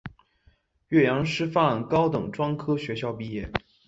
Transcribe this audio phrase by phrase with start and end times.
[0.87, 3.51] 岳阳师范高等专科学校毕业。